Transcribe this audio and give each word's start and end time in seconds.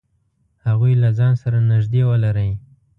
هغوی 0.65 0.93
له 1.03 1.09
ځان 1.17 1.33
سره 1.43 1.57
نږدې 1.71 2.01
ولری. 2.09 2.51